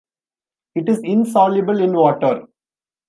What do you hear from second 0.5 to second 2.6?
It is insoluble in water.